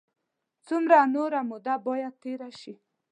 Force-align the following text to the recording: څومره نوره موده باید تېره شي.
څومره 0.67 0.97
نوره 1.15 1.41
موده 1.49 1.75
باید 1.85 2.13
تېره 2.23 2.49
شي. 2.59 2.73